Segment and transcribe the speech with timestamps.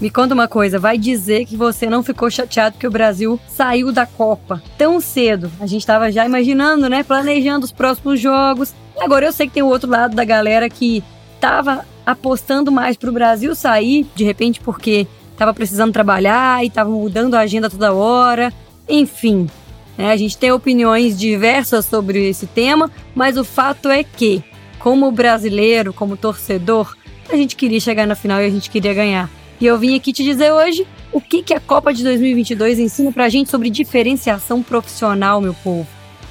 [0.00, 3.90] Me conta uma coisa, vai dizer que você não ficou chateado que o Brasil saiu
[3.90, 5.50] da Copa tão cedo.
[5.58, 8.72] A gente estava já imaginando, né, planejando os próximos jogos.
[8.96, 11.02] Agora eu sei que tem o outro lado da galera que
[11.40, 15.04] tava apostando mais pro Brasil sair, de repente porque
[15.36, 18.52] tava precisando trabalhar e tava mudando a agenda toda hora.
[18.88, 19.48] Enfim,
[19.96, 24.44] né, a gente tem opiniões diversas sobre esse tema, mas o fato é que,
[24.78, 26.96] como brasileiro, como torcedor,
[27.28, 29.37] a gente queria chegar na final e a gente queria ganhar.
[29.60, 33.10] E eu vim aqui te dizer hoje o que, que a Copa de 2022 ensina
[33.10, 35.88] pra gente sobre diferenciação profissional, meu povo.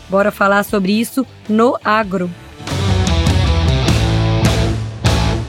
[0.09, 2.29] Bora falar sobre isso no agro.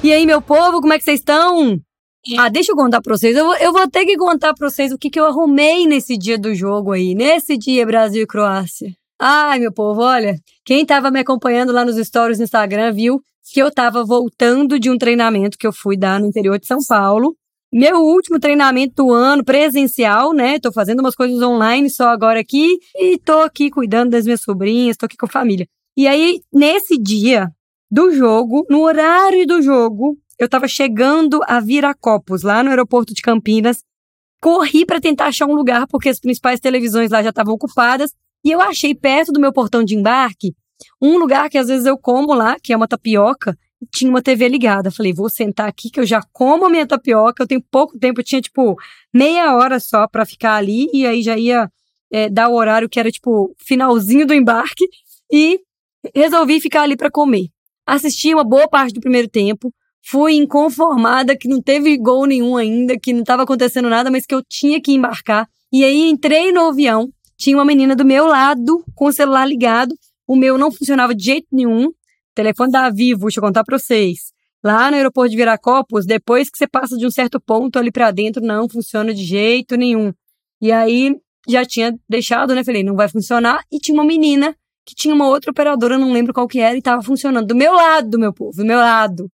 [0.02, 1.78] E aí, meu povo, como é que vocês estão?
[2.36, 3.36] Ah, deixa eu contar pra vocês.
[3.36, 6.18] Eu vou, eu vou ter que contar pra vocês o que, que eu arrumei nesse
[6.18, 7.14] dia do jogo aí.
[7.14, 8.92] Nesse dia Brasil e Croácia.
[9.20, 10.34] Ai, meu povo, olha.
[10.64, 13.20] Quem tava me acompanhando lá nos stories no Instagram viu
[13.52, 16.78] que eu tava voltando de um treinamento que eu fui dar no interior de São
[16.86, 17.36] Paulo.
[17.72, 20.58] Meu último treinamento do ano presencial, né?
[20.58, 24.96] Tô fazendo umas coisas online só agora aqui e tô aqui cuidando das minhas sobrinhas,
[24.96, 25.68] tô aqui com a família.
[25.96, 27.50] E aí, nesse dia,
[27.90, 33.20] do jogo, no horário do jogo, eu estava chegando a Viracopos, lá no aeroporto de
[33.20, 33.82] Campinas.
[34.40, 38.12] Corri para tentar achar um lugar, porque as principais televisões lá já estavam ocupadas.
[38.44, 40.54] E eu achei perto do meu portão de embarque
[41.00, 43.56] um lugar que às vezes eu como lá, que é uma tapioca,
[43.92, 44.90] tinha uma TV ligada.
[44.90, 47.42] Falei, vou sentar aqui que eu já como a minha tapioca.
[47.42, 48.76] Eu tenho pouco tempo, eu tinha tipo
[49.12, 51.70] meia hora só para ficar ali, e aí já ia
[52.10, 54.84] é, dar o horário que era tipo finalzinho do embarque.
[55.30, 55.60] E
[56.14, 57.50] resolvi ficar ali para comer
[57.88, 62.98] assisti uma boa parte do primeiro tempo, fui inconformada que não teve gol nenhum ainda,
[62.98, 65.48] que não estava acontecendo nada, mas que eu tinha que embarcar.
[65.72, 69.94] E aí entrei no avião, tinha uma menina do meu lado com o celular ligado,
[70.26, 71.90] o meu não funcionava de jeito nenhum.
[72.38, 74.32] Telefone da Vivo, deixa eu contar para vocês.
[74.62, 78.12] Lá no aeroporto de Viracopos, depois que você passa de um certo ponto ali para
[78.12, 80.12] dentro, não funciona de jeito nenhum.
[80.62, 81.16] E aí
[81.48, 82.62] já tinha deixado, né?
[82.62, 83.64] Falei, não vai funcionar.
[83.72, 84.54] E tinha uma menina
[84.86, 87.72] que tinha uma outra operadora, não lembro qual que era, e tava funcionando do meu
[87.72, 89.28] lado, meu povo, do meu lado.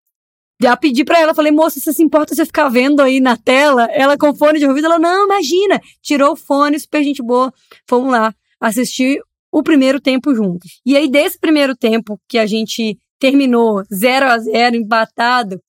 [0.62, 3.86] Já pedi pra ela, falei, moça, você se importa você ficar vendo aí na tela?
[3.92, 5.78] Ela com fone de ouvido, ela, não, imagina.
[6.00, 7.52] Tirou o fone, super gente boa.
[7.86, 9.20] Fomos lá assistir
[9.54, 10.80] o primeiro tempo juntos.
[10.84, 15.62] E aí, desse primeiro tempo que a gente terminou 0 a 0 empatado,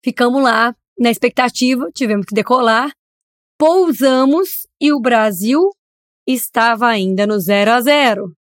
[0.00, 2.92] ficamos lá na expectativa, tivemos que decolar,
[3.58, 5.60] pousamos e o Brasil
[6.24, 8.32] estava ainda no 0 a 0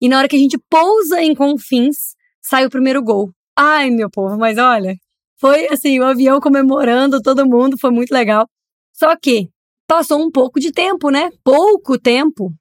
[0.00, 3.30] e na hora que a gente pousa em Confins, sai o primeiro gol.
[3.56, 4.96] Ai, meu povo, mas olha,
[5.38, 8.48] foi assim, o avião comemorando, todo mundo, foi muito legal.
[8.92, 9.48] Só que
[9.86, 11.30] passou um pouco de tempo, né?
[11.44, 12.52] Pouco tempo,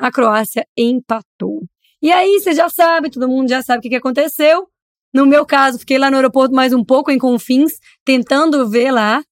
[0.00, 1.62] a Croácia empatou.
[2.02, 4.66] E aí, você já sabe, todo mundo já sabe o que, aconteceu.
[5.12, 7.74] No meu caso, fiquei lá no aeroporto mais um pouco em Confins,
[8.04, 9.22] tentando ver lá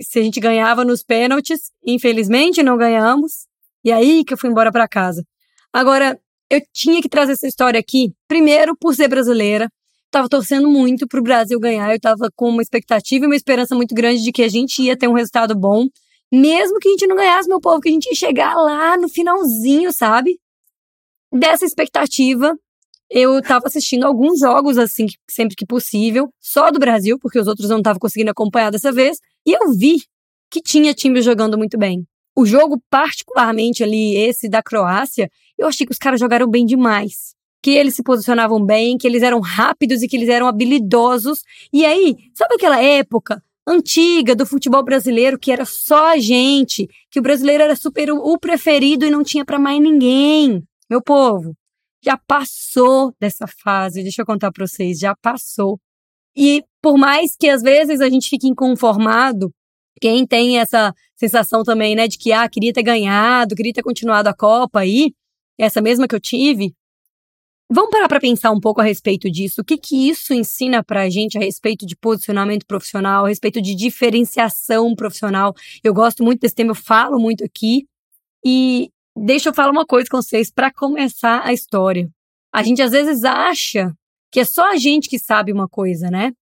[0.00, 1.72] se a gente ganhava nos pênaltis.
[1.84, 3.46] Infelizmente, não ganhamos.
[3.84, 5.24] E aí que eu fui embora para casa.
[5.72, 9.68] Agora, eu tinha que trazer essa história aqui, primeiro por ser brasileira.
[10.10, 13.92] Tava torcendo muito pro Brasil ganhar, eu tava com uma expectativa e uma esperança muito
[13.92, 15.88] grande de que a gente ia ter um resultado bom.
[16.32, 19.08] Mesmo que a gente não ganhasse, meu povo, que a gente ia chegar lá no
[19.08, 20.38] finalzinho, sabe?
[21.32, 22.56] Dessa expectativa,
[23.10, 27.70] eu tava assistindo alguns jogos, assim, sempre que possível, só do Brasil, porque os outros
[27.70, 30.02] eu não tava conseguindo acompanhar dessa vez, e eu vi
[30.50, 32.06] que tinha times jogando muito bem.
[32.36, 37.34] O jogo, particularmente ali, esse da Croácia, eu achei que os caras jogaram bem demais.
[37.62, 41.42] Que eles se posicionavam bem, que eles eram rápidos e que eles eram habilidosos.
[41.72, 47.18] E aí, sabe aquela época antiga do futebol brasileiro que era só a gente, que
[47.18, 50.62] o brasileiro era super o preferido e não tinha para mais ninguém?
[50.90, 51.54] Meu povo,
[52.04, 55.78] já passou dessa fase, deixa eu contar para vocês, já passou.
[56.36, 59.50] E por mais que às vezes a gente fique inconformado,
[60.00, 64.28] quem tem essa sensação também, né, de que ah, queria ter ganhado, queria ter continuado
[64.28, 65.12] a Copa aí,
[65.58, 66.74] essa mesma que eu tive,
[67.70, 69.60] vamos parar para pensar um pouco a respeito disso.
[69.60, 73.60] O que que isso ensina para a gente a respeito de posicionamento profissional, a respeito
[73.60, 75.54] de diferenciação profissional?
[75.82, 77.86] Eu gosto muito desse tema, eu falo muito aqui.
[78.44, 82.08] E deixa eu falar uma coisa com vocês para começar a história.
[82.52, 83.92] A gente às vezes acha
[84.30, 86.32] que é só a gente que sabe uma coisa, né?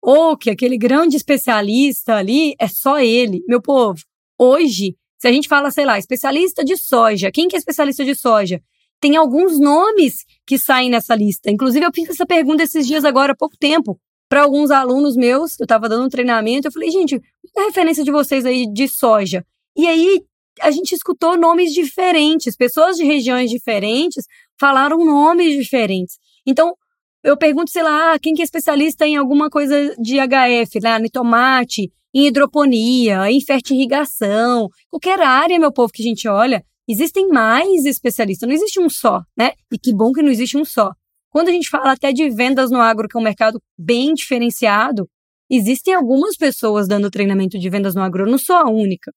[0.00, 3.42] Ou que aquele grande especialista ali é só ele.
[3.46, 4.00] Meu povo,
[4.38, 8.12] hoje se a gente fala, sei lá, especialista de soja, quem que é especialista de
[8.12, 8.60] soja?
[9.02, 11.50] Tem alguns nomes que saem nessa lista.
[11.50, 15.58] Inclusive, eu fiz essa pergunta esses dias agora, há pouco tempo, para alguns alunos meus,
[15.58, 17.20] eu estava dando um treinamento, eu falei, gente,
[17.52, 19.44] qual é a referência de vocês aí de soja?
[19.76, 20.22] E aí,
[20.60, 24.24] a gente escutou nomes diferentes, pessoas de regiões diferentes
[24.56, 26.16] falaram nomes diferentes.
[26.46, 26.76] Então,
[27.24, 31.10] eu pergunto, sei lá, quem que é especialista em alguma coisa de HF, lá, no
[31.10, 37.84] tomate, em hidroponia, em fertirrigação, qualquer área, meu povo, que a gente olha, existem mais
[37.84, 39.52] especialistas, não existe um só, né?
[39.72, 40.92] E que bom que não existe um só.
[41.30, 45.08] Quando a gente fala até de vendas no agro, que é um mercado bem diferenciado,
[45.50, 49.12] existem algumas pessoas dando treinamento de vendas no agro, eu não sou a única.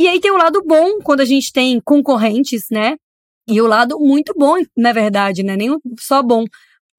[0.00, 2.96] E aí tem o lado bom quando a gente tem concorrentes, né?
[3.48, 5.56] E o lado muito bom, na verdade, né?
[5.56, 6.44] Nem só bom,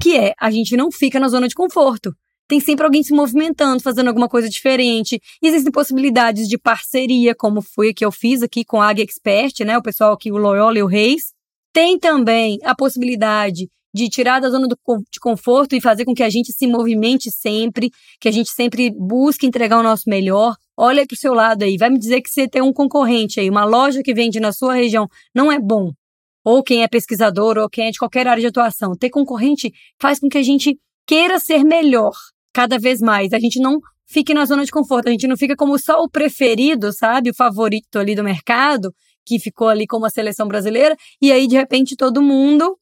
[0.01, 2.13] que é a gente não fica na zona de conforto.
[2.47, 5.19] Tem sempre alguém se movimentando, fazendo alguma coisa diferente.
[5.41, 9.77] Existem possibilidades de parceria, como foi que eu fiz aqui com a Águia Expert, né?
[9.77, 11.33] O pessoal aqui, o Loyola e o Reis.
[11.73, 14.77] Tem também a possibilidade de tirar da zona do,
[15.11, 18.91] de conforto e fazer com que a gente se movimente sempre, que a gente sempre
[18.91, 20.55] busque entregar o nosso melhor.
[20.75, 23.49] Olha para o seu lado aí, vai me dizer que você tem um concorrente aí,
[23.49, 25.91] uma loja que vende na sua região, não é bom.
[26.43, 28.97] Ou quem é pesquisador, ou quem é de qualquer área de atuação.
[28.97, 32.13] Ter concorrente faz com que a gente queira ser melhor
[32.53, 33.33] cada vez mais.
[33.33, 36.09] A gente não fique na zona de conforto, a gente não fica como só o
[36.09, 37.31] preferido, sabe?
[37.31, 38.93] O favorito ali do mercado,
[39.25, 42.77] que ficou ali como a seleção brasileira, e aí de repente todo mundo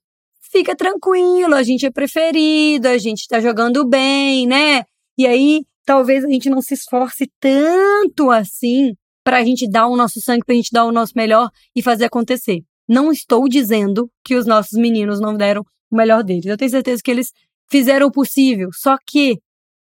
[0.52, 4.84] fica tranquilo, a gente é preferido, a gente tá jogando bem, né?
[5.18, 8.94] E aí talvez a gente não se esforce tanto assim
[9.24, 11.82] para a gente dar o nosso sangue, para a gente dar o nosso melhor e
[11.82, 12.62] fazer acontecer.
[12.88, 16.46] Não estou dizendo que os nossos meninos não deram o melhor deles.
[16.46, 17.32] Eu tenho certeza que eles
[17.70, 18.70] fizeram o possível.
[18.74, 19.40] Só que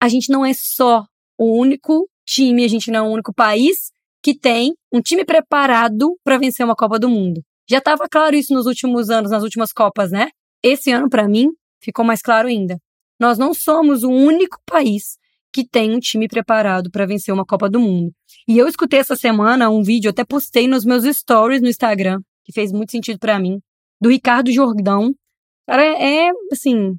[0.03, 1.07] a gente não é só
[1.39, 6.19] o único time, a gente não é o único país que tem um time preparado
[6.25, 7.41] para vencer uma Copa do Mundo.
[7.71, 10.31] Já estava claro isso nos últimos anos, nas últimas Copas, né?
[10.61, 11.51] Esse ano, para mim,
[11.81, 12.79] ficou mais claro ainda.
[13.21, 15.17] Nós não somos o único país
[15.53, 18.13] que tem um time preparado para vencer uma Copa do Mundo.
[18.49, 22.53] E eu escutei essa semana um vídeo, até postei nos meus stories no Instagram, que
[22.53, 23.61] fez muito sentido para mim,
[24.01, 25.15] do Ricardo Jordão.
[25.65, 26.97] Cara, é, assim,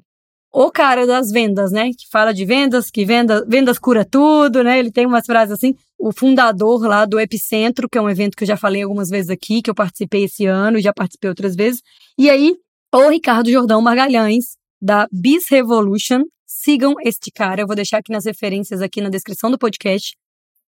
[0.56, 1.90] o cara das vendas, né?
[1.90, 4.78] Que fala de vendas, que venda, vendas cura tudo, né?
[4.78, 5.74] Ele tem umas frases assim.
[5.98, 9.30] O fundador lá do Epicentro, que é um evento que eu já falei algumas vezes
[9.30, 11.82] aqui, que eu participei esse ano, já participei outras vezes.
[12.16, 12.54] E aí,
[12.92, 16.20] ou Ricardo Jordão Margalhães, da Biz Revolution.
[16.46, 20.14] Sigam este cara, eu vou deixar aqui nas referências aqui na descrição do podcast.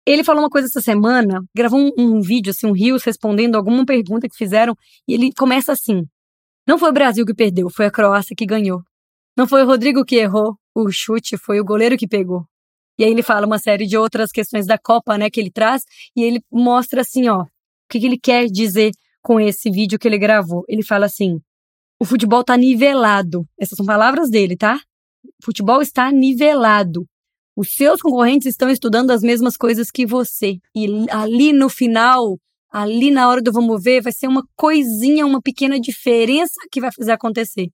[0.04, 3.86] Ele falou uma coisa essa semana, gravou um, um vídeo, assim, um Rios, respondendo alguma
[3.86, 4.76] pergunta que fizeram,
[5.08, 6.04] e ele começa assim:
[6.68, 8.82] Não foi o Brasil que perdeu, foi a Croácia que ganhou.
[9.38, 12.46] Não foi o Rodrigo que errou o chute, foi o goleiro que pegou.
[12.98, 15.84] E aí ele fala uma série de outras questões da Copa, né, que ele traz,
[16.16, 17.48] e ele mostra assim, ó, o
[17.90, 18.92] que, que ele quer dizer
[19.26, 20.64] com esse vídeo que ele gravou.
[20.68, 21.42] Ele fala assim:
[22.00, 23.44] o futebol está nivelado.
[23.60, 24.80] Essas são palavras dele, tá?
[25.42, 27.06] O futebol está nivelado.
[27.56, 30.60] Os seus concorrentes estão estudando as mesmas coisas que você.
[30.76, 32.38] E ali no final,
[32.72, 36.92] ali na hora do vamos ver, vai ser uma coisinha, uma pequena diferença que vai
[36.92, 37.70] fazer acontecer.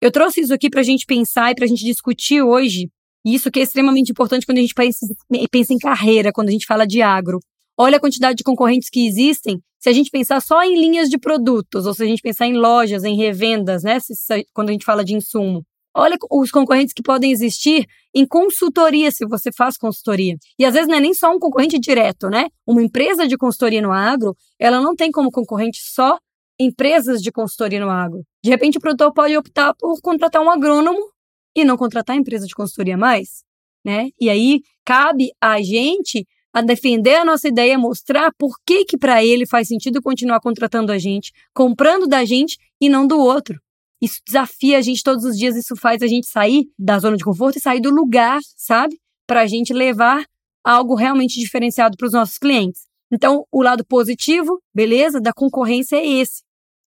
[0.00, 2.90] Eu trouxe isso aqui para a gente pensar e para a gente discutir hoje.
[3.24, 5.06] Isso que é extremamente importante quando a gente pensa,
[5.50, 7.40] pensa em carreira, quando a gente fala de agro.
[7.76, 9.60] Olha a quantidade de concorrentes que existem.
[9.78, 12.54] Se a gente pensar só em linhas de produtos, ou se a gente pensar em
[12.54, 13.98] lojas, em revendas, né?
[14.00, 14.14] Se,
[14.54, 15.64] quando a gente fala de insumo.
[15.94, 20.36] Olha os concorrentes que podem existir em consultoria, se você faz consultoria.
[20.58, 22.48] E às vezes não é nem só um concorrente direto, né?
[22.66, 26.18] Uma empresa de consultoria no agro, ela não tem como concorrente só
[26.58, 28.24] empresas de consultoria no agro.
[28.42, 31.00] De repente, o produtor pode optar por contratar um agrônomo
[31.54, 33.42] e não contratar a empresa de consultoria mais,
[33.84, 34.10] né?
[34.20, 39.22] E aí cabe a gente a defender a nossa ideia, mostrar por que que para
[39.22, 43.60] ele faz sentido continuar contratando a gente, comprando da gente e não do outro.
[44.00, 47.24] Isso desafia a gente todos os dias, isso faz a gente sair da zona de
[47.24, 48.98] conforto e sair do lugar, sabe?
[49.26, 50.24] Para a gente levar
[50.64, 52.86] algo realmente diferenciado para os nossos clientes.
[53.12, 56.42] Então, o lado positivo, beleza, da concorrência é esse.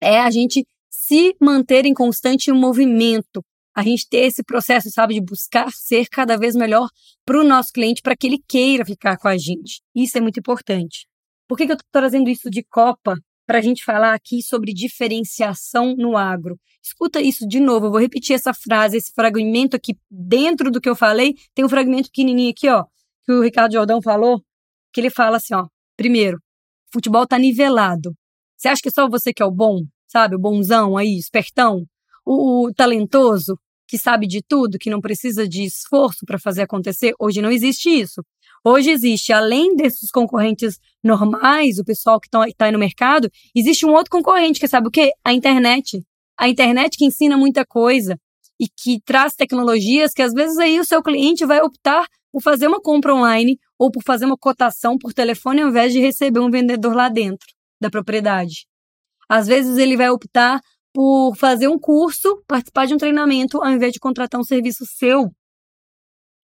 [0.05, 3.43] É a gente se manter em constante movimento,
[3.75, 6.91] a gente ter esse processo, sabe, de buscar ser cada vez melhor
[7.25, 9.81] para o nosso cliente, para que ele queira ficar com a gente.
[9.95, 11.07] Isso é muito importante.
[11.49, 14.75] Por que, que eu estou trazendo isso de Copa para a gente falar aqui sobre
[14.75, 16.59] diferenciação no agro?
[16.83, 20.89] Escuta isso de novo, eu vou repetir essa frase, esse fragmento aqui dentro do que
[20.89, 21.33] eu falei.
[21.55, 22.85] Tem um fragmento pequenininho aqui, ó,
[23.25, 24.43] que o Ricardo Jordão falou,
[24.93, 26.39] que ele fala assim, ó, primeiro,
[26.93, 28.15] futebol tá nivelado.
[28.57, 29.81] Você acha que só você que é o bom,
[30.15, 31.85] sabe, o bonzão aí, espertão,
[32.25, 37.13] o, o talentoso, que sabe de tudo, que não precisa de esforço para fazer acontecer.
[37.19, 38.23] Hoje não existe isso.
[38.65, 43.85] Hoje existe, além desses concorrentes normais, o pessoal que está tá aí no mercado, existe
[43.85, 45.11] um outro concorrente que sabe o quê?
[45.25, 46.01] A internet.
[46.39, 48.17] A internet que ensina muita coisa
[48.59, 52.69] e que traz tecnologias que às vezes aí o seu cliente vai optar por fazer
[52.69, 56.51] uma compra online ou por fazer uma cotação por telefone ao invés de receber um
[56.51, 57.47] vendedor lá dentro
[57.81, 58.67] da propriedade.
[59.29, 60.61] Às vezes ele vai optar
[60.93, 65.31] por fazer um curso, participar de um treinamento, ao invés de contratar um serviço seu.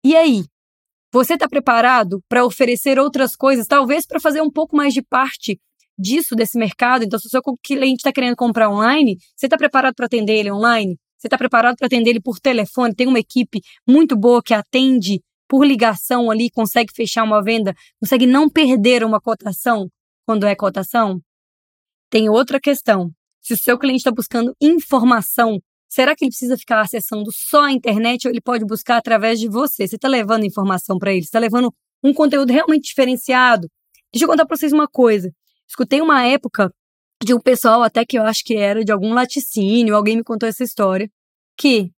[0.04, 0.44] E aí?
[1.12, 5.58] Você está preparado para oferecer outras coisas, talvez para fazer um pouco mais de parte
[5.98, 7.04] disso, desse mercado?
[7.04, 10.52] Então, se o seu cliente está querendo comprar online, você está preparado para atender ele
[10.52, 10.96] online?
[11.18, 12.94] Você está preparado para atender ele por telefone?
[12.94, 18.26] Tem uma equipe muito boa que atende por ligação ali, consegue fechar uma venda, consegue
[18.26, 19.88] não perder uma cotação
[20.26, 21.20] quando é cotação?
[22.10, 23.10] Tem outra questão.
[23.40, 27.72] Se o seu cliente está buscando informação, será que ele precisa ficar acessando só a
[27.72, 29.86] internet ou ele pode buscar através de você?
[29.86, 31.22] Você está levando informação para ele?
[31.22, 31.72] Você está levando
[32.02, 33.68] um conteúdo realmente diferenciado?
[34.12, 35.30] Deixa eu contar para vocês uma coisa.
[35.68, 36.72] Escutei uma época
[37.22, 40.48] de um pessoal, até que eu acho que era de algum laticínio, alguém me contou
[40.48, 41.10] essa história,
[41.56, 41.90] que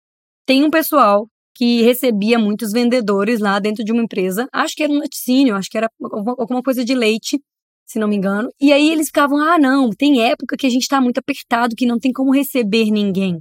[0.47, 4.93] tem um pessoal que recebia muitos vendedores lá dentro de uma empresa, acho que era
[4.93, 7.41] um laticínio, acho que era alguma coisa de leite,
[7.89, 8.51] se não me engano.
[8.61, 11.87] E aí eles ficavam, ah, não, tem época que a gente está muito apertado, que
[11.87, 13.41] não tem como receber ninguém.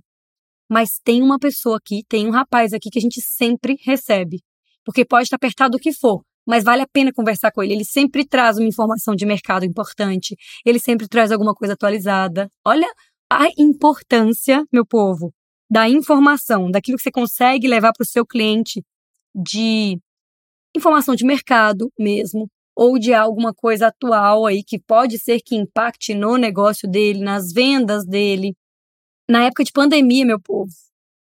[0.70, 4.42] Mas tem uma pessoa aqui, tem um rapaz aqui que a gente sempre recebe.
[4.86, 7.74] Porque pode estar apertado o que for, mas vale a pena conversar com ele.
[7.74, 10.36] Ele sempre traz uma informação de mercado importante,
[10.66, 12.50] ele sempre traz alguma coisa atualizada.
[12.66, 12.88] Olha
[13.30, 15.34] a importância, meu povo,
[15.70, 18.82] da informação, daquilo que você consegue levar para o seu cliente
[19.36, 20.00] de
[20.76, 26.14] informação de mercado mesmo, ou de alguma coisa atual aí que pode ser que impacte
[26.14, 28.54] no negócio dele, nas vendas dele.
[29.28, 30.72] Na época de pandemia, meu povo,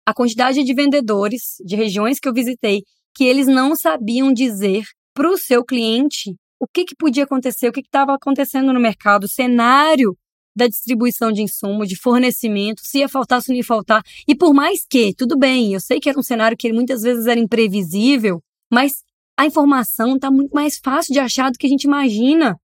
[0.03, 2.81] a quantidade de vendedores de regiões que eu visitei
[3.15, 4.83] que eles não sabiam dizer
[5.13, 9.25] para o seu cliente o que, que podia acontecer, o que estava acontecendo no mercado,
[9.25, 10.17] o cenário
[10.55, 14.01] da distribuição de insumo, de fornecimento, se ia faltar, se não ia faltar.
[14.27, 17.27] E por mais que, tudo bem, eu sei que era um cenário que muitas vezes
[17.27, 18.41] era imprevisível,
[18.71, 19.03] mas
[19.37, 22.57] a informação está muito mais fácil de achar do que a gente imagina.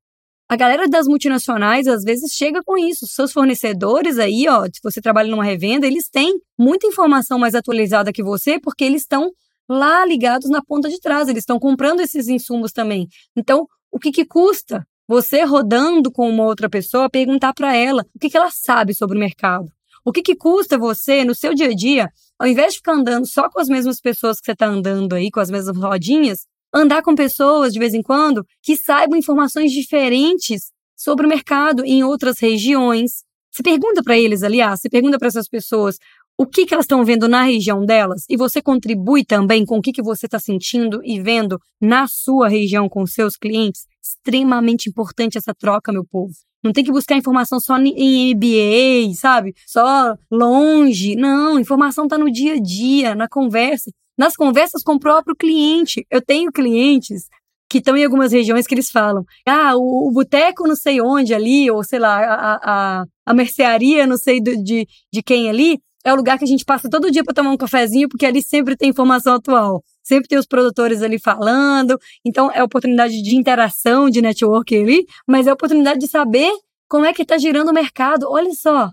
[0.48, 3.06] A galera das multinacionais às vezes chega com isso.
[3.08, 8.12] Seus fornecedores aí, ó, se você trabalha numa revenda, eles têm muita informação mais atualizada
[8.12, 9.32] que você, porque eles estão
[9.70, 13.08] lá ligados na ponta de trás, eles estão comprando esses insumos também.
[13.36, 18.20] Então, o que, que custa você rodando com uma outra pessoa perguntar para ela o
[18.20, 19.68] que, que ela sabe sobre o mercado?
[20.04, 22.10] O que, que custa você, no seu dia a dia,
[22.40, 25.30] ao invés de ficar andando só com as mesmas pessoas que você está andando aí,
[25.30, 30.72] com as mesmas rodinhas, andar com pessoas de vez em quando que saibam informações diferentes
[30.96, 33.24] sobre o mercado em outras regiões.
[33.52, 35.98] Se pergunta para eles, aliás, se pergunta para essas pessoas
[36.38, 39.82] o que, que elas estão vendo na região delas e você contribui também com o
[39.82, 43.82] que, que você está sentindo e vendo na sua região com seus clientes.
[44.02, 46.32] Extremamente importante essa troca, meu povo.
[46.64, 49.54] Não tem que buscar informação só em MBA, sabe?
[49.66, 51.16] Só longe.
[51.16, 56.06] Não, informação está no dia a dia, na conversa nas conversas com o próprio cliente.
[56.12, 57.30] Eu tenho clientes
[57.70, 61.34] que estão em algumas regiões que eles falam: ah, o, o boteco não sei onde
[61.34, 62.60] ali, ou sei lá, a,
[63.02, 66.48] a, a mercearia não sei do, de, de quem ali, é o lugar que a
[66.48, 69.82] gente passa todo dia para tomar um cafezinho, porque ali sempre tem informação atual.
[70.04, 71.98] Sempre tem os produtores ali falando.
[72.26, 76.52] Então, é oportunidade de interação, de network ali, mas é oportunidade de saber
[76.90, 78.28] como é que está girando o mercado.
[78.30, 78.90] Olha só,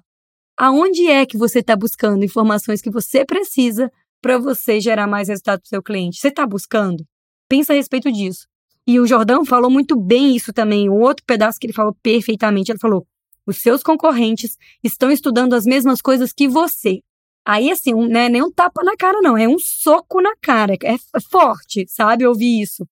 [0.56, 3.90] aonde é que você está buscando informações que você precisa
[4.26, 6.18] para você gerar mais resultado para o seu cliente?
[6.18, 7.06] Você está buscando?
[7.48, 8.48] Pensa a respeito disso.
[8.84, 10.88] E o Jordão falou muito bem isso também.
[10.88, 13.06] O outro pedaço que ele falou perfeitamente, ele falou:
[13.46, 16.98] os seus concorrentes estão estudando as mesmas coisas que você.
[17.46, 20.34] Aí, assim, um, não é nem um tapa na cara, não, é um soco na
[20.42, 20.74] cara.
[20.82, 22.84] É, é forte, sabe, ouvir isso.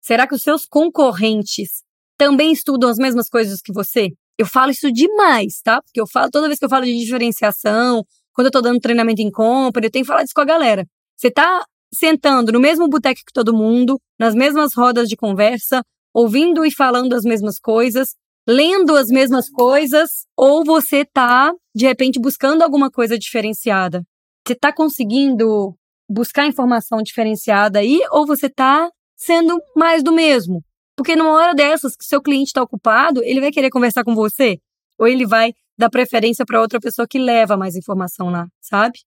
[0.00, 1.82] Será que os seus concorrentes
[2.16, 4.08] também estudam as mesmas coisas que você?
[4.38, 5.82] Eu falo isso demais, tá?
[5.82, 9.22] Porque eu falo, toda vez que eu falo de diferenciação, quando eu tô dando treinamento
[9.22, 10.86] em compra, eu tenho que falar isso com a galera.
[11.16, 15.82] Você tá sentando no mesmo boteco que todo mundo, nas mesmas rodas de conversa,
[16.14, 18.14] ouvindo e falando as mesmas coisas,
[18.48, 24.02] lendo as mesmas coisas, ou você tá, de repente, buscando alguma coisa diferenciada?
[24.46, 25.74] Você tá conseguindo
[26.08, 30.62] buscar informação diferenciada aí, ou você tá sendo mais do mesmo?
[30.96, 34.58] Porque numa hora dessas que seu cliente está ocupado, ele vai querer conversar com você,
[34.98, 39.00] ou ele vai dar preferência para outra pessoa que leva mais informação lá, sabe?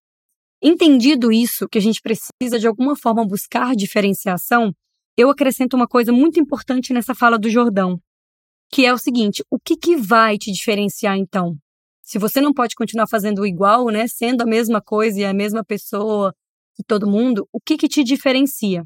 [0.62, 4.74] Entendido isso, que a gente precisa de alguma forma buscar diferenciação,
[5.15, 8.00] eu acrescento uma coisa muito importante nessa fala do Jordão,
[8.72, 11.56] que é o seguinte: o que, que vai te diferenciar então?
[12.01, 15.63] Se você não pode continuar fazendo igual, né, sendo a mesma coisa e a mesma
[15.63, 16.34] pessoa
[16.75, 18.84] que todo mundo, o que, que te diferencia?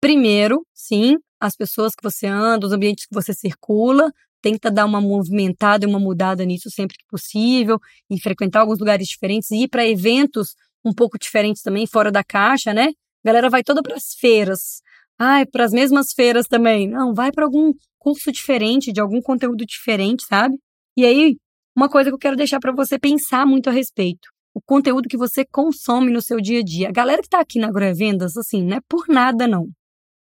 [0.00, 5.00] Primeiro, sim, as pessoas que você anda, os ambientes que você circula, tenta dar uma
[5.00, 7.78] movimentada e uma mudada nisso sempre que possível,
[8.10, 10.54] e frequentar alguns lugares diferentes, e ir para eventos
[10.84, 12.88] um pouco diferentes também, fora da caixa, né?
[13.24, 14.80] A galera vai toda para as feiras.
[15.18, 16.88] Ai, para as mesmas feiras também.
[16.88, 20.56] Não, vai para algum curso diferente, de algum conteúdo diferente, sabe?
[20.96, 21.36] E aí,
[21.76, 24.28] uma coisa que eu quero deixar para você pensar muito a respeito.
[24.54, 26.88] O conteúdo que você consome no seu dia a dia.
[26.88, 29.68] A galera que está aqui na Agrovendas, assim, não é por nada, não.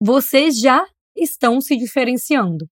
[0.01, 0.83] vocês já
[1.15, 2.67] estão se diferenciando.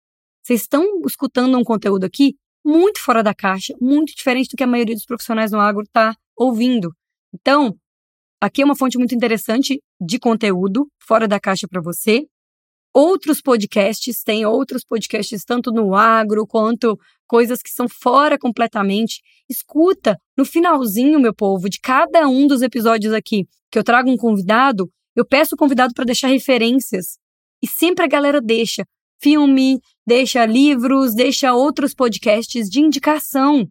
[0.44, 4.68] Vocês estão escutando um conteúdo aqui muito fora da caixa, muito diferente do que a
[4.68, 6.92] maioria dos profissionais no agro está ouvindo.
[7.34, 7.76] Então,
[8.40, 12.26] aqui é uma fonte muito interessante de conteúdo fora da caixa para você.
[12.94, 19.22] Outros podcasts, tem outros podcasts tanto no agro quanto coisas que são fora completamente.
[19.50, 24.18] Escuta no finalzinho, meu povo, de cada um dos episódios aqui que eu trago um
[24.18, 27.18] convidado, eu peço o convidado para deixar referências.
[27.64, 28.84] E sempre a galera deixa
[29.22, 33.68] filme, deixa livros, deixa outros podcasts de indicação.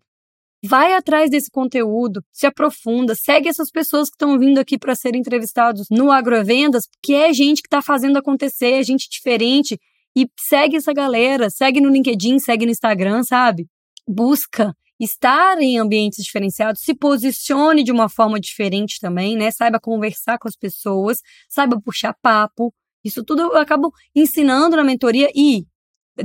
[0.62, 5.20] Vai atrás desse conteúdo, se aprofunda, segue essas pessoas que estão vindo aqui para serem
[5.20, 9.78] entrevistados no Agrovendas, que é gente que está fazendo acontecer, é gente diferente.
[10.14, 13.66] E segue essa galera, segue no LinkedIn, segue no Instagram, sabe?
[14.06, 19.50] Busca estar em ambientes diferenciados, se posicione de uma forma diferente também, né?
[19.50, 22.74] Saiba conversar com as pessoas, saiba puxar papo.
[23.02, 25.64] Isso tudo eu acabo ensinando na mentoria e,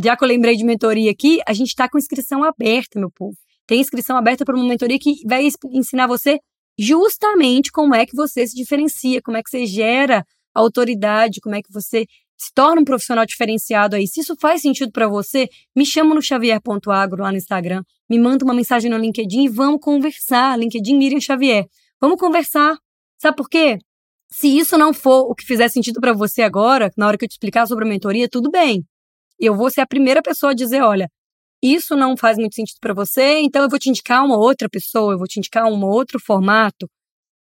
[0.01, 3.35] já que eu lembrei de mentoria aqui, a gente está com inscrição aberta, meu povo.
[3.67, 6.39] Tem inscrição aberta para uma mentoria que vai ensinar você
[6.77, 10.23] justamente como é que você se diferencia, como é que você gera
[10.53, 12.05] autoridade, como é que você
[12.37, 14.07] se torna um profissional diferenciado aí.
[14.07, 18.43] Se isso faz sentido para você, me chama no xavier.agro lá no Instagram, me manda
[18.43, 20.57] uma mensagem no LinkedIn e vamos conversar.
[20.59, 21.65] LinkedIn Miriam Xavier.
[21.99, 22.77] Vamos conversar.
[23.17, 23.77] Sabe por quê?
[24.31, 27.29] Se isso não for o que fizer sentido para você agora, na hora que eu
[27.29, 28.83] te explicar sobre a mentoria, tudo bem.
[29.39, 31.09] Eu vou ser a primeira pessoa a dizer, olha,
[31.61, 35.13] isso não faz muito sentido para você, então eu vou te indicar uma outra pessoa,
[35.13, 36.87] eu vou te indicar um outro formato.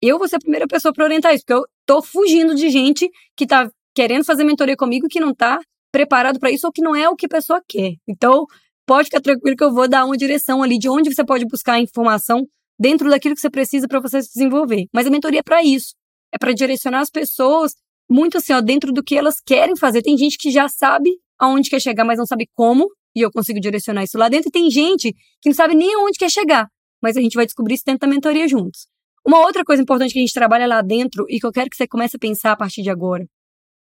[0.02, 3.10] Eu vou ser a primeira pessoa para orientar isso, porque eu tô fugindo de gente
[3.38, 5.60] que tá querendo fazer mentoria comigo que não tá
[5.92, 7.94] preparado para isso ou que não é o que a pessoa quer.
[8.08, 8.46] Então,
[8.88, 11.80] pode ficar tranquilo que eu vou dar uma direção ali de onde você pode buscar
[11.80, 12.46] informação
[12.80, 14.88] dentro daquilo que você precisa para você se desenvolver.
[14.94, 15.94] Mas a mentoria é para isso.
[16.34, 17.74] É para direcionar as pessoas
[18.10, 20.02] muito assim, ó, dentro do que elas querem fazer.
[20.02, 21.12] Tem gente que já sabe
[21.42, 24.50] aonde quer chegar, mas não sabe como, e eu consigo direcionar isso lá dentro.
[24.50, 26.68] E tem gente que não sabe nem aonde quer chegar,
[27.02, 28.88] mas a gente vai descobrir isso dentro da mentoria juntos.
[29.26, 31.76] Uma outra coisa importante que a gente trabalha lá dentro e que eu quero que
[31.76, 33.26] você comece a pensar a partir de agora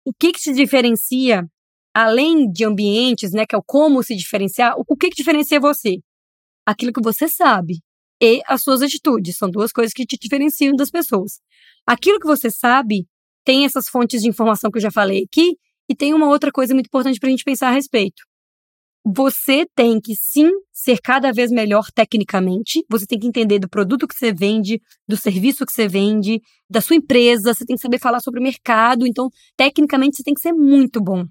[0.05, 1.45] o que, que se diferencia,
[1.93, 5.99] além de ambientes, né, que é o como se diferenciar, o, que, que diferencia você?
[6.65, 7.79] Aquilo que você sabe
[8.21, 9.38] e as suas atitudes.
[9.38, 11.39] São duas coisas que te diferenciam das pessoas.
[11.85, 13.07] Aquilo que você sabe
[13.45, 15.57] tem essas fontes de informação que eu já falei aqui,
[15.89, 18.30] e tem uma outra coisa muito importante para a gente pensar a respeito
[19.06, 22.84] você tem que sim ser cada vez melhor tecnicamente.
[22.89, 26.82] Você tem que entender do produto que você vende, do serviço que você vende, da
[26.82, 27.54] sua empresa.
[27.54, 29.08] Você tem que saber falar sobre o mercado.
[29.08, 31.25] Então, tecnicamente, você tem que ser muito bom.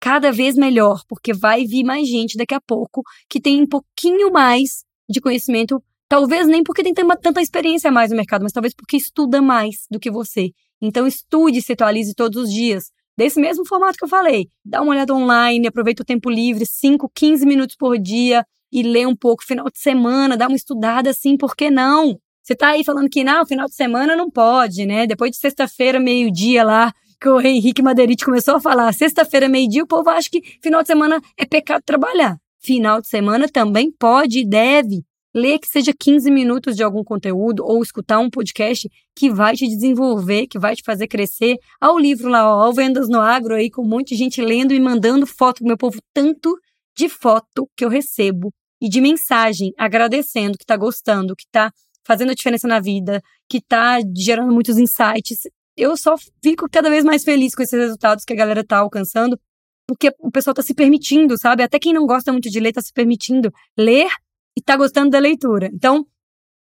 [0.00, 4.32] Cada vez melhor, porque vai vir mais gente daqui a pouco que tem um pouquinho
[4.32, 5.82] mais de conhecimento.
[6.08, 10.00] Talvez nem porque tem tanta experiência mais no mercado, mas talvez porque estuda mais do
[10.00, 10.50] que você.
[10.80, 12.84] Então, estude, se atualize todos os dias
[13.20, 14.48] desse mesmo formato que eu falei.
[14.64, 19.04] Dá uma olhada online, aproveita o tempo livre, 5, 15 minutos por dia e lê
[19.04, 22.18] um pouco final de semana, dá uma estudada assim, por que não?
[22.42, 25.06] Você tá aí falando que não, final de semana não pode, né?
[25.06, 29.86] Depois de sexta-feira, meio-dia lá, que o Henrique Madeirite começou a falar, sexta-feira, meio-dia, o
[29.86, 32.38] povo acha que final de semana é pecado trabalhar.
[32.58, 37.64] Final de semana também pode e deve ler que seja 15 minutos de algum conteúdo
[37.64, 41.56] ou escutar um podcast que vai te desenvolver, que vai te fazer crescer.
[41.80, 44.80] Ao livro lá, ó, Vendas no Agro aí, com um monte de gente lendo e
[44.80, 46.56] mandando foto meu povo, tanto
[46.96, 51.72] de foto que eu recebo e de mensagem agradecendo que tá gostando, que tá
[52.04, 55.40] fazendo a diferença na vida, que tá gerando muitos insights.
[55.76, 59.38] Eu só fico cada vez mais feliz com esses resultados que a galera tá alcançando,
[59.86, 61.62] porque o pessoal tá se permitindo, sabe?
[61.62, 64.08] Até quem não gosta muito de ler tá se permitindo ler
[64.56, 65.70] e está gostando da leitura.
[65.72, 66.06] Então,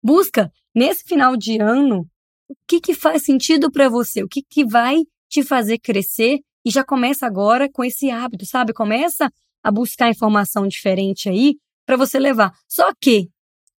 [0.02, 2.06] busca nesse final de ano
[2.48, 4.96] o que, que faz sentido para você, o que, que vai
[5.28, 8.72] te fazer crescer e já começa agora com esse hábito, sabe?
[8.72, 9.30] Começa
[9.62, 12.52] a buscar informação diferente aí para você levar.
[12.68, 13.28] Só que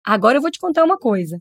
[0.05, 1.41] agora eu vou te contar uma coisa.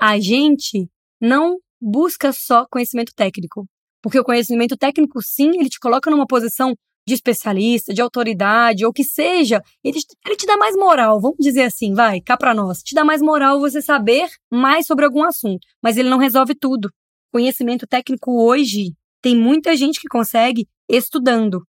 [0.00, 0.88] A gente
[1.20, 3.66] não busca só conhecimento técnico,
[4.02, 6.74] porque o conhecimento técnico sim, ele te coloca numa posição
[7.08, 11.62] de especialista, de autoridade, ou que seja, ele, ele te dá mais moral, vamos dizer
[11.62, 12.78] assim, vai, cá pra nós.
[12.82, 16.90] Te dá mais moral você saber mais sobre algum assunto, mas ele não resolve tudo.
[17.32, 18.92] Conhecimento técnico hoje
[19.22, 21.62] tem muita gente que consegue estudando.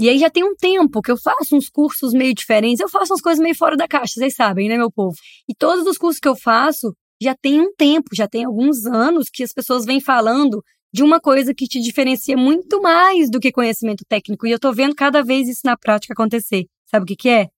[0.00, 3.12] E aí já tem um tempo que eu faço uns cursos meio diferentes, eu faço
[3.12, 5.16] umas coisas meio fora da caixa, vocês sabem, né, meu povo?
[5.48, 9.28] E todos os cursos que eu faço já tem um tempo, já tem alguns anos
[9.28, 13.52] que as pessoas vêm falando de uma coisa que te diferencia muito mais do que
[13.52, 14.46] conhecimento técnico.
[14.46, 16.66] E eu tô vendo cada vez isso na prática acontecer.
[16.86, 17.48] Sabe o que, que é?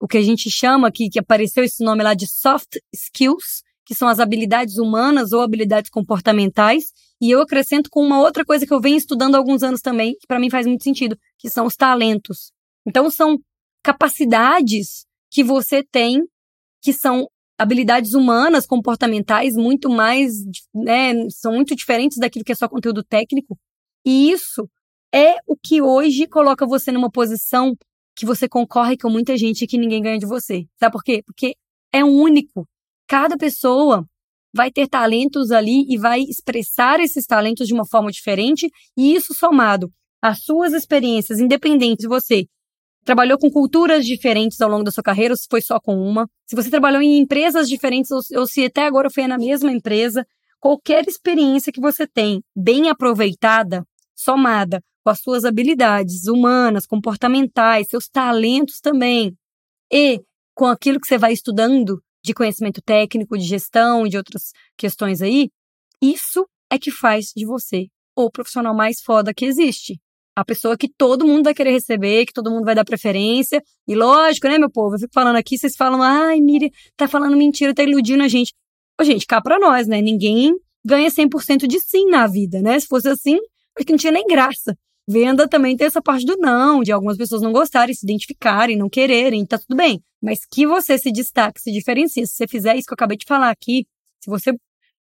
[0.00, 3.94] O que a gente chama aqui, que apareceu esse nome lá de soft skills, que
[3.94, 8.74] são as habilidades humanas ou habilidades comportamentais, E eu acrescento com uma outra coisa que
[8.74, 11.64] eu venho estudando há alguns anos também, que para mim faz muito sentido, que são
[11.64, 12.50] os talentos.
[12.86, 13.38] Então são
[13.82, 16.22] capacidades que você tem
[16.82, 17.26] que são
[17.58, 20.32] habilidades humanas, comportamentais, muito mais,
[20.74, 23.58] né, são muito diferentes daquilo que é só conteúdo técnico.
[24.04, 24.68] E isso
[25.14, 27.76] é o que hoje coloca você numa posição
[28.16, 30.66] que você concorre com muita gente que ninguém ganha de você.
[30.78, 31.22] Sabe por quê?
[31.24, 31.56] Porque
[31.92, 32.66] é único.
[33.06, 34.04] Cada pessoa
[34.54, 39.34] vai ter talentos ali e vai expressar esses talentos de uma forma diferente, e isso
[39.34, 39.90] somado
[40.22, 42.46] às suas experiências, independente de você
[43.04, 46.28] trabalhou com culturas diferentes ao longo da sua carreira, ou se foi só com uma,
[46.46, 50.26] se você trabalhou em empresas diferentes, ou, ou se até agora foi na mesma empresa,
[50.58, 53.84] qualquer experiência que você tem bem aproveitada,
[54.16, 59.36] somada com as suas habilidades humanas, comportamentais, seus talentos também,
[59.92, 60.20] e
[60.54, 65.20] com aquilo que você vai estudando de conhecimento técnico, de gestão e de outras questões
[65.20, 65.50] aí,
[66.00, 70.00] isso é que faz de você o profissional mais foda que existe.
[70.36, 73.62] A pessoa que todo mundo vai querer receber, que todo mundo vai dar preferência.
[73.86, 74.96] E lógico, né, meu povo?
[74.96, 78.52] Eu fico falando aqui, vocês falam, ai, Miriam, tá falando mentira, tá iludindo a gente.
[79.00, 80.00] Ô, gente, cá pra nós, né?
[80.00, 82.78] Ninguém ganha 100% de sim na vida, né?
[82.78, 83.36] Se fosse assim,
[83.76, 84.76] acho que não tinha nem graça.
[85.06, 88.88] Venda também tem essa parte do não, de algumas pessoas não gostarem, se identificarem, não
[88.88, 90.02] quererem, tá tudo bem.
[90.22, 93.26] Mas que você se destaque, se diferencie, se você fizer isso que eu acabei de
[93.26, 93.86] falar aqui,
[94.22, 94.52] se você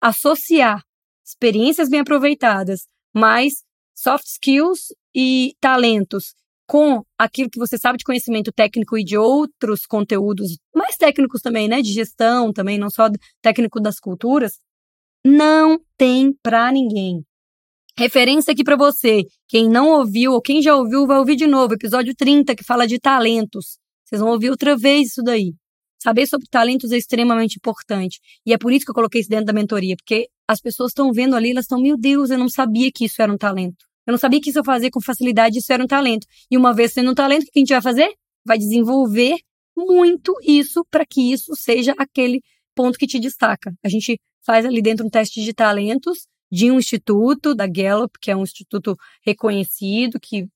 [0.01, 0.83] associar
[1.23, 3.63] experiências bem aproveitadas, mais
[3.93, 6.33] soft skills e talentos
[6.67, 11.67] com aquilo que você sabe de conhecimento técnico e de outros conteúdos, mais técnicos também,
[11.67, 13.09] né, de gestão também, não só
[13.41, 14.57] técnico das culturas,
[15.25, 17.25] não tem para ninguém.
[17.97, 19.23] Referência aqui para você.
[19.47, 22.87] Quem não ouviu ou quem já ouviu vai ouvir de novo, episódio 30 que fala
[22.87, 23.77] de talentos.
[24.05, 25.53] Vocês vão ouvir outra vez isso daí.
[26.01, 28.19] Saber sobre talentos é extremamente importante.
[28.45, 31.11] E é por isso que eu coloquei isso dentro da mentoria, porque as pessoas estão
[31.11, 33.90] vendo ali, elas estão, meu Deus, eu não sabia que isso era um talento.
[34.05, 36.25] Eu não sabia que isso eu fazia com facilidade, isso era um talento.
[36.49, 38.11] E uma vez sendo um talento, o que a gente vai fazer?
[38.45, 39.37] Vai desenvolver
[39.75, 42.41] muito isso para que isso seja aquele
[42.75, 43.73] ponto que te destaca.
[43.83, 48.29] A gente faz ali dentro um teste de talentos de um instituto, da Gallup, que
[48.29, 50.47] é um instituto reconhecido, que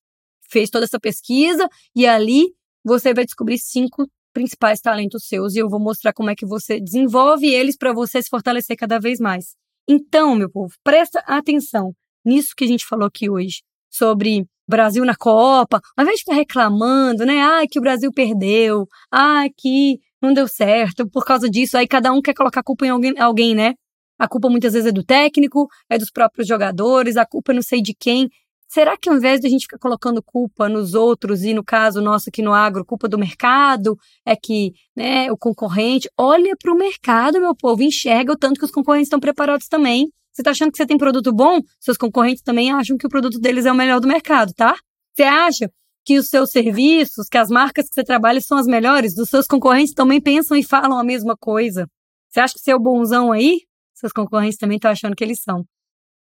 [0.49, 2.53] fez toda essa pesquisa, e ali
[2.83, 6.79] você vai descobrir cinco principais talentos seus e eu vou mostrar como é que você
[6.79, 9.55] desenvolve eles para você se fortalecer cada vez mais.
[9.87, 15.15] Então, meu povo, presta atenção nisso que a gente falou aqui hoje, sobre Brasil na
[15.15, 17.41] Copa, ao invés de ficar reclamando, né?
[17.41, 22.11] Ah, que o Brasil perdeu, ah, que não deu certo por causa disso, aí cada
[22.11, 23.75] um quer colocar a culpa em alguém, alguém, né?
[24.17, 27.81] A culpa muitas vezes é do técnico, é dos próprios jogadores, a culpa não sei
[27.81, 28.29] de quem.
[28.67, 32.01] Será que ao invés de a gente ficar colocando culpa nos outros, e no caso
[32.01, 36.77] nosso aqui no agro, culpa do mercado, é que né, o concorrente, olha para o
[36.77, 40.69] mercado, meu povo, enxerga o tanto que os concorrentes estão preparados também você está achando
[40.69, 41.61] que você tem produto bom?
[41.79, 44.75] Seus concorrentes também acham que o produto deles é o melhor do mercado, tá?
[45.13, 45.71] Você acha
[46.03, 49.17] que os seus serviços, que as marcas que você trabalha são as melhores?
[49.17, 51.87] Os seus concorrentes também pensam e falam a mesma coisa.
[52.29, 53.61] Você acha que você é o bonzão aí?
[53.93, 55.63] Seus concorrentes também estão achando que eles são.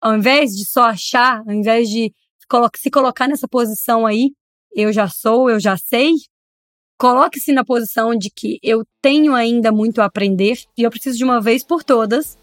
[0.00, 2.14] Ao invés de só achar, ao invés de
[2.76, 4.30] se colocar nessa posição aí,
[4.72, 6.12] eu já sou, eu já sei,
[6.96, 11.24] coloque-se na posição de que eu tenho ainda muito a aprender e eu preciso de
[11.24, 12.38] uma vez por todas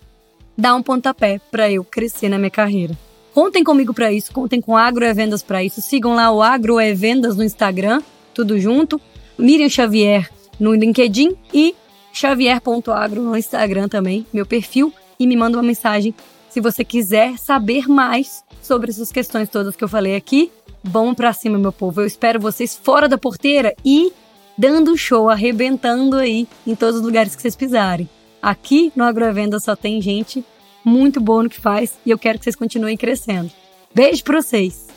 [0.57, 2.97] dar um pontapé para eu crescer na minha carreira.
[3.33, 5.81] Contem comigo para isso, contem com Agro é Vendas para isso.
[5.81, 8.01] Sigam lá o Agro é Vendas no Instagram,
[8.33, 9.01] tudo junto.
[9.37, 11.75] Miriam Xavier no LinkedIn e
[12.13, 16.13] xavier.agro no Instagram também, meu perfil, e me manda uma mensagem
[16.49, 20.51] se você quiser saber mais sobre essas questões todas que eu falei aqui.
[20.83, 22.01] Vamos para cima, meu povo.
[22.01, 24.13] Eu espero vocês fora da porteira e
[24.55, 28.07] dando show, arrebentando aí em todos os lugares que vocês pisarem.
[28.43, 30.43] Aqui no Agrovenda só tem gente
[30.83, 33.49] muito boa no que faz e eu quero que vocês continuem crescendo.
[33.95, 34.92] Beijo para vocês!